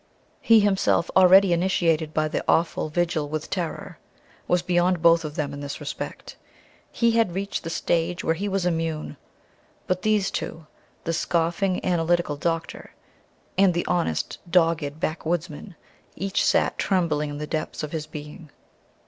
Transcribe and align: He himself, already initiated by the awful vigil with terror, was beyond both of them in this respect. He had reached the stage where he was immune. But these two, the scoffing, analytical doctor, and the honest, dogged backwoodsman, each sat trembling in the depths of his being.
He 0.41 0.61
himself, 0.61 1.11
already 1.15 1.53
initiated 1.53 2.11
by 2.11 2.27
the 2.27 2.43
awful 2.47 2.89
vigil 2.89 3.29
with 3.29 3.51
terror, 3.51 3.99
was 4.47 4.63
beyond 4.63 5.03
both 5.03 5.23
of 5.23 5.35
them 5.35 5.53
in 5.53 5.59
this 5.59 5.79
respect. 5.79 6.37
He 6.91 7.11
had 7.11 7.35
reached 7.35 7.63
the 7.63 7.69
stage 7.69 8.23
where 8.23 8.33
he 8.33 8.49
was 8.49 8.65
immune. 8.65 9.17
But 9.85 10.01
these 10.01 10.31
two, 10.31 10.65
the 11.03 11.13
scoffing, 11.13 11.85
analytical 11.85 12.35
doctor, 12.35 12.95
and 13.59 13.75
the 13.75 13.85
honest, 13.85 14.39
dogged 14.49 14.99
backwoodsman, 14.99 15.75
each 16.15 16.43
sat 16.43 16.79
trembling 16.79 17.29
in 17.29 17.37
the 17.37 17.45
depths 17.45 17.83
of 17.83 17.91
his 17.91 18.07
being. 18.07 18.49